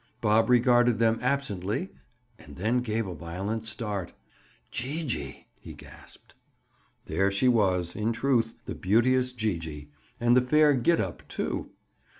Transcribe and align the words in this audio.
Bob 0.19 0.49
regarded 0.49 0.97
them 0.97 1.19
absently 1.21 1.91
and 2.39 2.55
then 2.55 2.79
gave 2.79 3.05
a 3.05 3.13
violent 3.13 3.67
start. 3.67 4.13
"Gee 4.71 5.05
gee!" 5.05 5.45
he 5.59 5.73
gasped. 5.75 6.33
There 7.05 7.29
she 7.29 7.47
was, 7.47 7.95
in 7.95 8.11
truth, 8.11 8.55
the 8.65 8.73
beauteous 8.73 9.31
Gee 9.31 9.59
gee, 9.59 9.89
and 10.19 10.35
the 10.35 10.41
fair 10.41 10.73
Gid 10.73 10.99
up, 10.99 11.21
too! 11.27 11.69